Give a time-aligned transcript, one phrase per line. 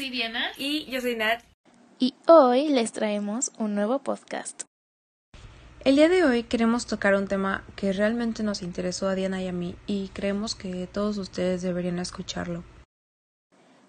[0.00, 0.46] Soy Diana.
[0.56, 1.42] Y yo soy Nat.
[1.98, 4.62] Y hoy les traemos un nuevo podcast.
[5.84, 9.48] El día de hoy queremos tocar un tema que realmente nos interesó a Diana y
[9.48, 12.64] a mí y creemos que todos ustedes deberían escucharlo.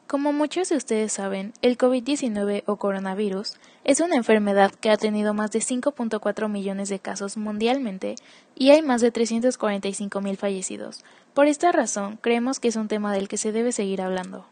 [0.05, 3.53] Como muchos de ustedes saben, el COVID-19 o coronavirus
[3.85, 8.15] es una enfermedad que ha tenido más de 5.4 millones de casos mundialmente
[8.53, 11.05] y hay más de 345 mil fallecidos.
[11.33, 14.45] Por esta razón, creemos que es un tema del que se debe seguir hablando.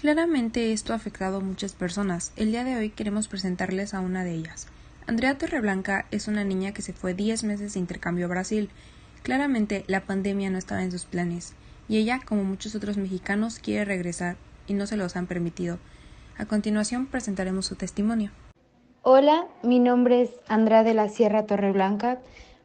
[0.00, 2.32] Claramente esto ha afectado a muchas personas.
[2.36, 4.68] El día de hoy queremos presentarles a una de ellas.
[5.08, 8.70] Andrea Torreblanca es una niña que se fue 10 meses de intercambio a Brasil.
[9.24, 11.54] Claramente la pandemia no estaba en sus planes
[11.88, 14.36] y ella, como muchos otros mexicanos, quiere regresar
[14.68, 15.80] y no se los han permitido.
[16.38, 18.30] A continuación presentaremos su testimonio.
[19.02, 22.20] Hola, mi nombre es Andrea de la Sierra Torreblanca.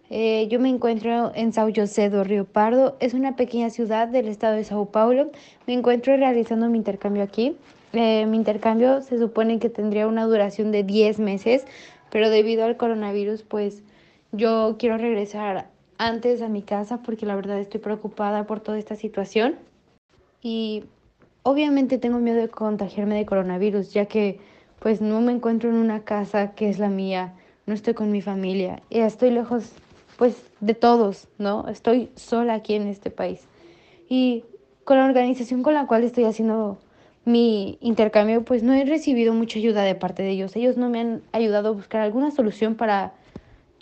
[0.09, 2.97] Eh, yo me encuentro en Sao José do Río Pardo.
[2.99, 5.31] Es una pequeña ciudad del estado de Sao Paulo.
[5.65, 7.55] Me encuentro realizando mi intercambio aquí.
[7.93, 11.65] Eh, mi intercambio se supone que tendría una duración de 10 meses,
[12.09, 13.83] pero debido al coronavirus, pues
[14.31, 18.95] yo quiero regresar antes a mi casa porque la verdad estoy preocupada por toda esta
[18.95, 19.55] situación.
[20.41, 20.83] Y
[21.43, 24.39] obviamente tengo miedo de contagiarme de coronavirus, ya que
[24.79, 27.33] pues no me encuentro en una casa que es la mía,
[27.65, 29.71] no estoy con mi familia, estoy lejos
[30.17, 31.67] pues de todos, ¿no?
[31.67, 33.42] Estoy sola aquí en este país.
[34.09, 34.44] Y
[34.83, 36.78] con la organización con la cual estoy haciendo
[37.25, 40.55] mi intercambio, pues no he recibido mucha ayuda de parte de ellos.
[40.55, 43.14] Ellos no me han ayudado a buscar alguna solución para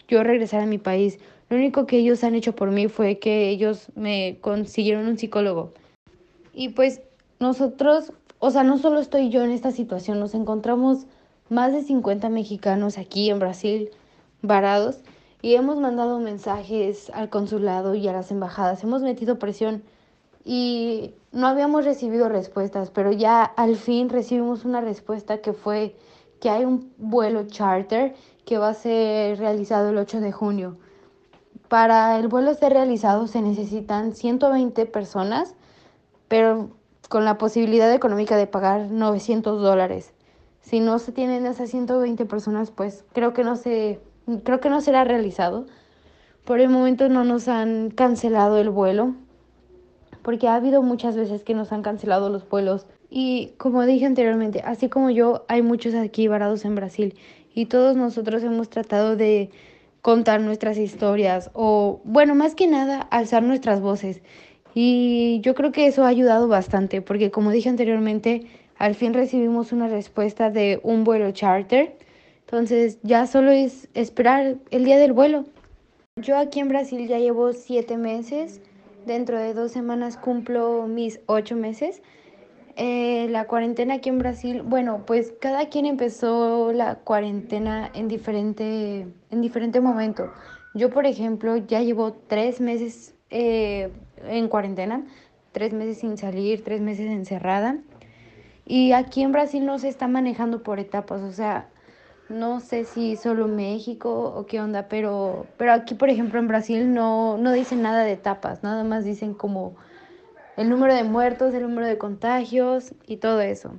[0.07, 1.19] yo regresar a mi país.
[1.50, 5.73] Lo único que ellos han hecho por mí fue que ellos me consiguieron un psicólogo.
[6.53, 7.01] Y pues
[7.39, 11.07] nosotros, o sea, no solo estoy yo en esta situación, nos encontramos
[11.50, 13.89] más de 50 mexicanos aquí en Brasil
[14.41, 15.00] varados
[15.41, 19.84] y hemos mandado mensajes al consulado y a las embajadas, hemos metido presión
[20.44, 25.96] y no habíamos recibido respuestas, pero ya al fin recibimos una respuesta que fue
[26.40, 28.16] que hay un vuelo charter
[28.46, 30.78] que va a ser realizado el 8 de junio.
[31.68, 35.56] Para el vuelo ser realizado se necesitan 120 personas,
[36.28, 36.69] pero
[37.08, 40.13] con la posibilidad económica de pagar 900 dólares.
[40.62, 44.00] Si no se tienen esas 120 personas, pues creo que no se,
[44.43, 45.65] creo que no será realizado.
[46.45, 49.13] Por el momento no nos han cancelado el vuelo,
[50.21, 52.87] porque ha habido muchas veces que nos han cancelado los vuelos.
[53.09, 57.15] Y como dije anteriormente, así como yo, hay muchos aquí varados en Brasil
[57.53, 59.49] y todos nosotros hemos tratado de
[60.01, 64.21] contar nuestras historias o, bueno, más que nada, alzar nuestras voces.
[64.73, 69.73] Y yo creo que eso ha ayudado bastante, porque como dije anteriormente, al fin recibimos
[69.73, 71.97] una respuesta de un vuelo charter.
[72.51, 75.45] Entonces ya solo es esperar el día del vuelo.
[76.17, 78.59] Yo aquí en Brasil ya llevo siete meses.
[79.06, 82.01] Dentro de dos semanas cumplo mis ocho meses.
[82.75, 89.07] Eh, la cuarentena aquí en Brasil, bueno, pues cada quien empezó la cuarentena en diferente,
[89.29, 90.29] en diferente momento.
[90.73, 93.91] Yo, por ejemplo, ya llevo tres meses eh,
[94.28, 95.06] en cuarentena,
[95.53, 97.78] tres meses sin salir, tres meses encerrada.
[98.66, 101.69] Y aquí en Brasil no se está manejando por etapas, o sea,
[102.31, 106.93] no sé si solo México o qué onda, pero, pero aquí, por ejemplo, en Brasil
[106.93, 109.75] no, no dicen nada de etapas, nada más dicen como
[110.57, 113.73] el número de muertos, el número de contagios y todo eso.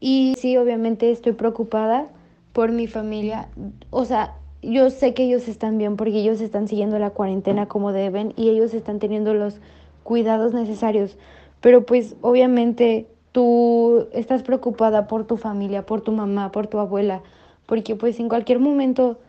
[0.00, 2.08] Y sí, obviamente estoy preocupada
[2.52, 3.48] por mi familia.
[3.90, 7.92] O sea, yo sé que ellos están bien porque ellos están siguiendo la cuarentena como
[7.92, 9.60] deben y ellos están teniendo los
[10.02, 11.16] cuidados necesarios.
[11.60, 17.22] Pero pues obviamente tú estás preocupada por tu familia, por tu mamá, por tu abuela,
[17.66, 19.20] porque pues en cualquier momento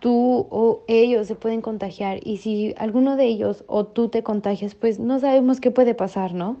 [0.00, 4.74] tú o ellos se pueden contagiar y si alguno de ellos o tú te contagias,
[4.74, 6.58] pues no sabemos qué puede pasar, ¿no?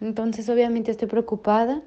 [0.00, 1.82] Entonces obviamente estoy preocupada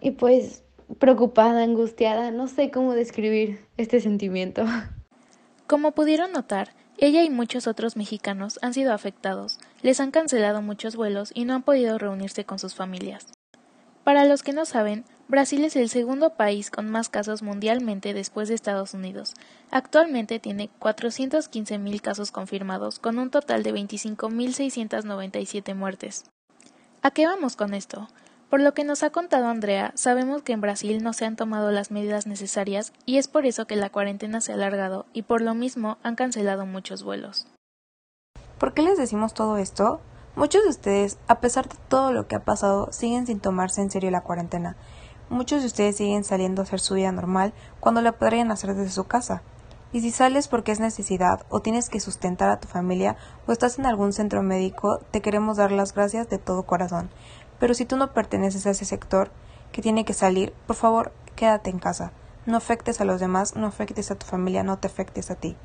[0.00, 0.62] y pues
[0.98, 4.64] preocupada, angustiada, no sé cómo describir este sentimiento.
[5.66, 10.96] Como pudieron notar, ella y muchos otros mexicanos han sido afectados, les han cancelado muchos
[10.96, 13.26] vuelos y no han podido reunirse con sus familias.
[14.04, 18.48] Para los que no saben, Brasil es el segundo país con más casos mundialmente después
[18.48, 19.34] de Estados Unidos.
[19.70, 26.24] Actualmente tiene 415.000 casos confirmados, con un total de 25.697 muertes.
[27.02, 28.08] ¿A qué vamos con esto?
[28.50, 31.70] Por lo que nos ha contado Andrea, sabemos que en Brasil no se han tomado
[31.70, 35.40] las medidas necesarias y es por eso que la cuarentena se ha alargado y por
[35.40, 37.46] lo mismo han cancelado muchos vuelos.
[38.58, 40.02] ¿Por qué les decimos todo esto?
[40.36, 43.90] Muchos de ustedes, a pesar de todo lo que ha pasado, siguen sin tomarse en
[43.90, 44.76] serio la cuarentena.
[45.32, 48.92] Muchos de ustedes siguen saliendo a hacer su vida normal cuando la podrían hacer desde
[48.92, 49.40] su casa.
[49.90, 53.78] Y si sales porque es necesidad o tienes que sustentar a tu familia o estás
[53.78, 57.08] en algún centro médico, te queremos dar las gracias de todo corazón.
[57.58, 59.30] Pero si tú no perteneces a ese sector
[59.72, 62.12] que tiene que salir, por favor, quédate en casa.
[62.44, 65.56] No afectes a los demás, no afectes a tu familia, no te afectes a ti.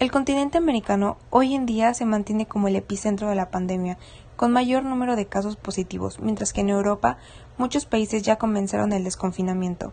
[0.00, 3.96] El continente americano hoy en día se mantiene como el epicentro de la pandemia,
[4.34, 7.16] con mayor número de casos positivos, mientras que en Europa
[7.58, 9.92] muchos países ya comenzaron el desconfinamiento.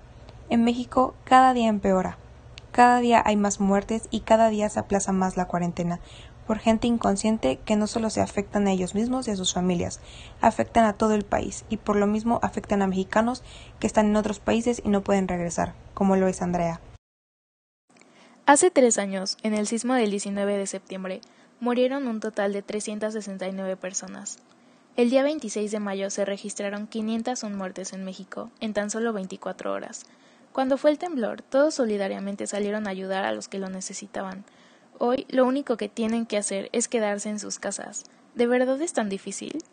[0.50, 2.18] En México cada día empeora.
[2.72, 6.00] Cada día hay más muertes y cada día se aplaza más la cuarentena,
[6.48, 10.00] por gente inconsciente que no solo se afectan a ellos mismos y a sus familias,
[10.42, 13.44] afectan a todo el país y por lo mismo afectan a mexicanos
[13.80, 16.82] que están en otros países y no pueden regresar, como lo es Andrea.
[18.46, 21.22] Hace tres años, en el sismo del 19 de septiembre,
[21.60, 24.40] murieron un total de 369 personas.
[24.96, 29.72] El día 26 de mayo se registraron 501 muertes en México en tan solo 24
[29.72, 30.06] horas.
[30.52, 34.44] Cuando fue el temblor, todos solidariamente salieron a ayudar a los que lo necesitaban,
[35.04, 38.04] Hoy lo único que tienen que hacer es quedarse en sus casas.
[38.36, 39.64] ¿De verdad es tan difícil?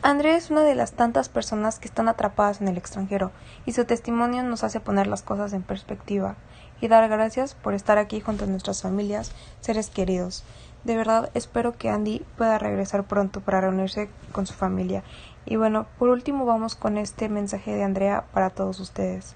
[0.00, 3.32] Andrea es una de las tantas personas que están atrapadas en el extranjero
[3.66, 6.36] y su testimonio nos hace poner las cosas en perspectiva
[6.80, 10.44] y dar gracias por estar aquí junto a nuestras familias, seres queridos.
[10.84, 15.02] De verdad espero que Andy pueda regresar pronto para reunirse con su familia.
[15.44, 19.34] Y bueno, por último vamos con este mensaje de Andrea para todos ustedes.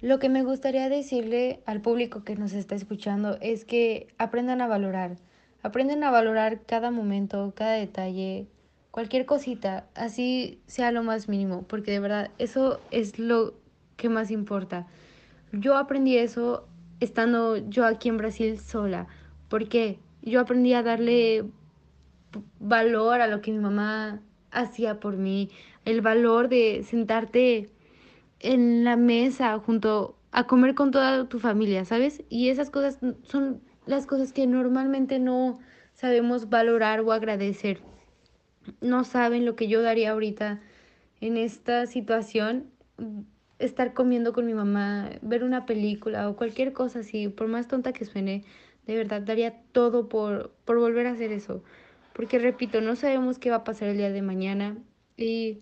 [0.00, 4.66] Lo que me gustaría decirle al público que nos está escuchando es que aprendan a
[4.66, 5.16] valorar,
[5.62, 8.46] aprendan a valorar cada momento, cada detalle,
[8.90, 13.54] cualquier cosita, así sea lo más mínimo, porque de verdad eso es lo
[13.96, 14.86] que más importa.
[15.58, 16.66] Yo aprendí eso
[17.00, 19.06] estando yo aquí en Brasil sola,
[19.48, 21.44] porque yo aprendí a darle
[22.58, 24.20] valor a lo que mi mamá
[24.50, 25.50] hacía por mí,
[25.84, 27.70] el valor de sentarte
[28.40, 32.22] en la mesa junto a comer con toda tu familia, ¿sabes?
[32.28, 35.58] Y esas cosas son las cosas que normalmente no
[35.92, 37.80] sabemos valorar o agradecer.
[38.80, 40.60] No saben lo que yo daría ahorita
[41.20, 42.70] en esta situación,
[43.64, 47.92] estar comiendo con mi mamá, ver una película o cualquier cosa así, por más tonta
[47.92, 48.44] que suene,
[48.86, 51.62] de verdad daría todo por, por volver a hacer eso.
[52.14, 54.76] Porque repito, no sabemos qué va a pasar el día de mañana
[55.16, 55.60] y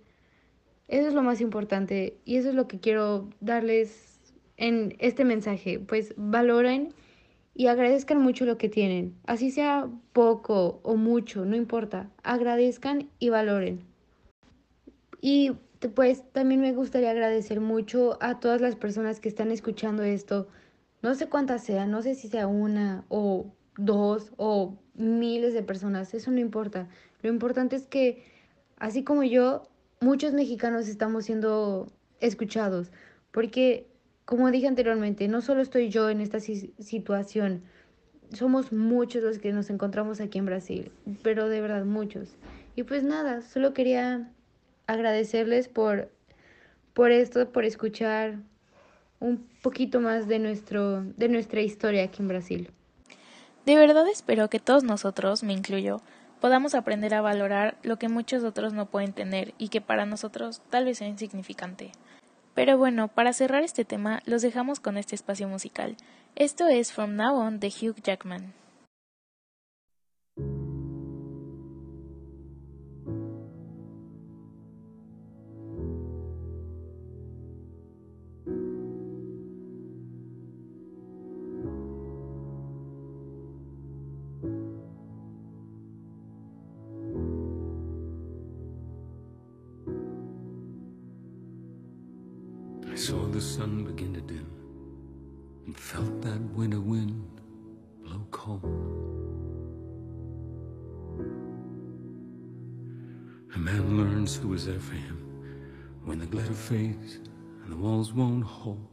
[0.89, 4.21] eso es lo más importante y eso es lo que quiero darles
[4.57, 5.79] en este mensaje.
[5.79, 6.93] Pues valoren
[7.55, 9.15] y agradezcan mucho lo que tienen.
[9.27, 12.11] Así sea poco o mucho, no importa.
[12.23, 13.81] Agradezcan y valoren.
[15.21, 15.53] Y
[15.89, 20.49] pues también me gustaría agradecer mucho a todas las personas que están escuchando esto.
[21.03, 26.15] No sé cuántas sean, no sé si sea una o dos o miles de personas,
[26.15, 26.89] eso no importa.
[27.23, 28.25] Lo importante es que,
[28.77, 29.69] así como yo,
[30.01, 32.93] muchos mexicanos estamos siendo escuchados,
[33.31, 33.89] porque,
[34.25, 37.63] como dije anteriormente, no solo estoy yo en esta situación,
[38.33, 40.93] somos muchos los que nos encontramos aquí en Brasil,
[41.23, 42.37] pero de verdad muchos.
[42.77, 44.33] Y pues nada, solo quería
[44.93, 46.11] agradecerles por,
[46.95, 48.39] por esto, por escuchar
[49.21, 52.71] un poquito más de, nuestro, de nuestra historia aquí en Brasil.
[53.65, 56.03] De verdad espero que todos nosotros, me incluyo,
[56.41, 60.61] podamos aprender a valorar lo que muchos otros no pueden tener y que para nosotros
[60.71, 61.93] tal vez sea insignificante.
[62.55, 65.97] Pero bueno, para cerrar este tema, los dejamos con este espacio musical.
[66.35, 68.62] Esto es From Now On de Hugh Jackman.
[95.67, 97.41] And felt that winter wind
[98.03, 98.63] blow cold.
[103.55, 105.19] A man learns who was there for him
[106.05, 107.19] when the glitter fades
[107.63, 108.89] and the walls won't hold.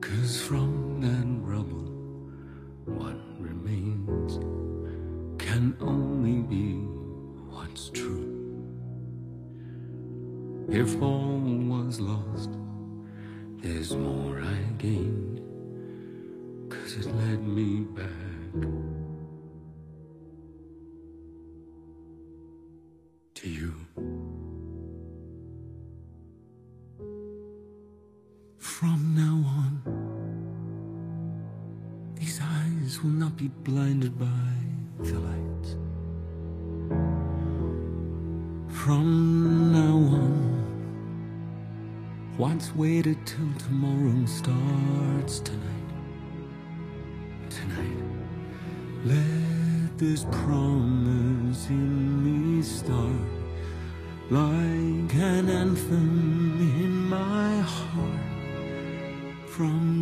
[0.00, 1.90] Cause from that rubble,
[2.84, 4.38] what remains
[5.42, 6.74] can only be
[7.50, 8.28] what's true.
[10.68, 11.41] If all
[11.92, 12.50] was lost,
[13.60, 15.42] there's more I gained,
[16.70, 18.08] cause it led me back.
[23.34, 23.74] to you.
[28.58, 29.72] From now on,
[32.14, 34.54] these eyes will not be blinded by
[35.00, 35.51] the light.
[42.42, 45.90] What's waited till tomorrow starts tonight.
[47.48, 48.02] Tonight,
[49.04, 53.28] let this promise in me start
[54.28, 58.26] like an anthem in my heart.
[59.46, 60.01] From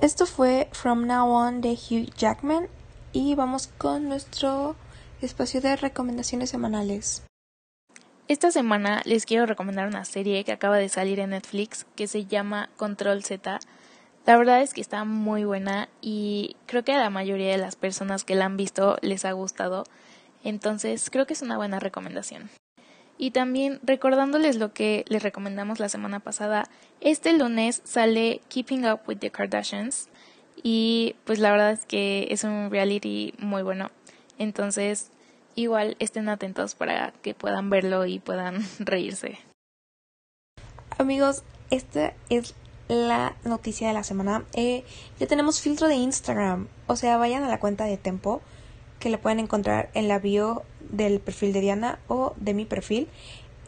[0.00, 2.68] Esto fue From Now On de Hugh Jackman
[3.12, 4.74] y vamos con nuestro
[5.20, 7.22] espacio de recomendaciones semanales.
[8.26, 12.24] Esta semana les quiero recomendar una serie que acaba de salir en Netflix que se
[12.24, 13.60] llama Control Z.
[14.24, 17.76] La verdad es que está muy buena y creo que a la mayoría de las
[17.76, 19.84] personas que la han visto les ha gustado,
[20.44, 22.48] entonces creo que es una buena recomendación.
[23.22, 26.64] Y también recordándoles lo que les recomendamos la semana pasada,
[27.02, 30.08] este lunes sale Keeping Up with the Kardashians
[30.62, 33.90] y pues la verdad es que es un reality muy bueno.
[34.38, 35.10] Entonces
[35.54, 39.38] igual estén atentos para que puedan verlo y puedan reírse.
[40.96, 42.54] Amigos, esta es
[42.88, 44.46] la noticia de la semana.
[44.54, 44.82] Eh,
[45.18, 46.68] ya tenemos filtro de Instagram.
[46.86, 48.40] O sea, vayan a la cuenta de Tempo,
[48.98, 53.08] que la pueden encontrar en la bio del perfil de Diana o de mi perfil.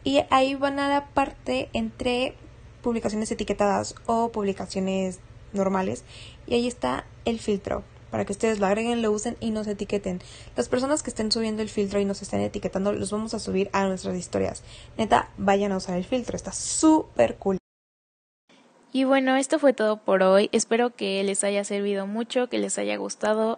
[0.03, 2.35] Y ahí van a la parte entre
[2.81, 5.19] publicaciones etiquetadas o publicaciones
[5.53, 6.03] normales.
[6.47, 7.83] Y ahí está el filtro.
[8.11, 10.21] Para que ustedes lo agreguen, lo usen y nos etiqueten.
[10.55, 13.71] Las personas que estén subiendo el filtro y nos estén etiquetando, los vamos a subir
[13.73, 14.61] a nuestras historias.
[14.99, 16.35] Neta, vayan a usar el filtro.
[16.35, 17.57] Está súper cool.
[18.91, 20.49] Y bueno, esto fue todo por hoy.
[20.51, 23.55] Espero que les haya servido mucho, que les haya gustado.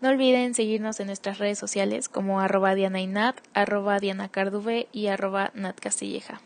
[0.00, 4.86] No olviden seguirnos en nuestras redes sociales como arroba Diana y Nat, arroba Diana Carduve
[4.92, 6.40] y arroba Nat Castilleja.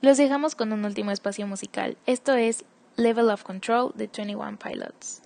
[0.00, 1.96] Los dejamos con un último espacio musical.
[2.06, 2.64] Esto es
[2.96, 5.22] Level of Control de 21 Pilots.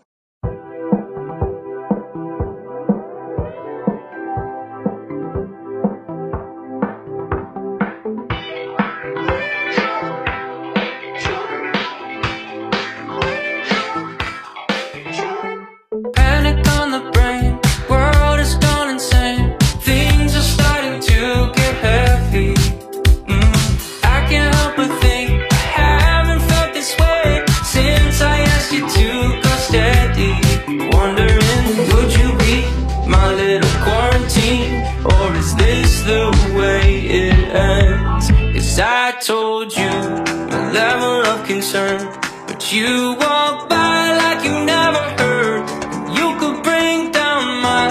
[34.25, 38.31] Quarantine, or is this the way it ends?
[38.55, 39.91] Cause I told you
[40.51, 42.01] my level of concern,
[42.47, 45.69] but you walk by like you never heard.
[46.17, 47.89] You could bring down my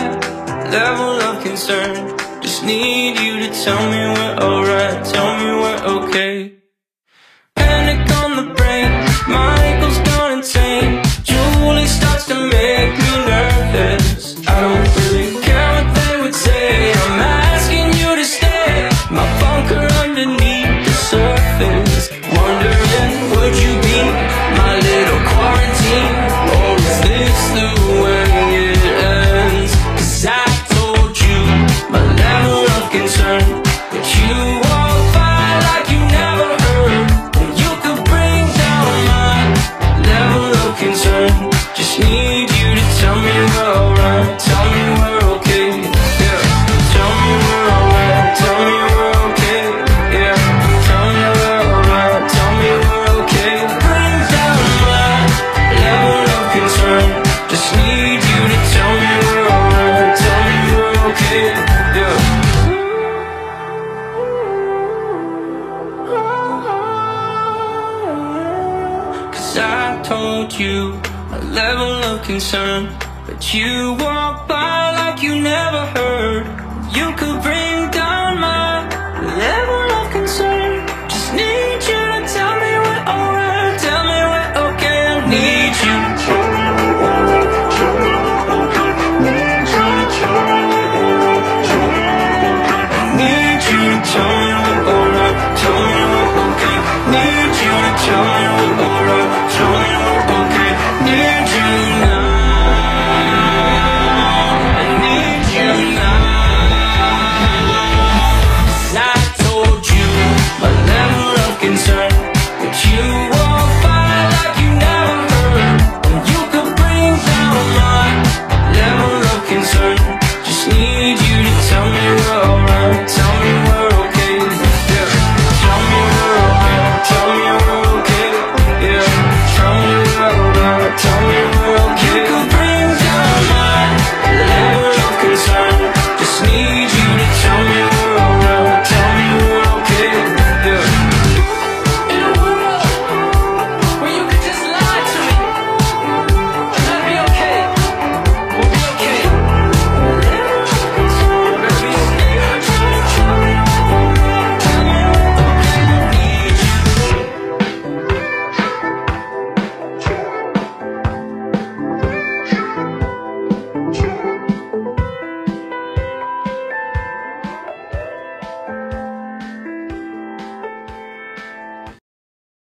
[0.70, 2.18] level of concern.
[2.42, 6.54] Just need you to tell me we're alright, tell me we're okay.
[7.56, 8.92] Panic on the brain,
[9.28, 11.04] Michael's gone insane.
[11.24, 12.73] Julie starts to make
[72.24, 72.90] concern,
[73.26, 76.03] but you walk by like you never heard.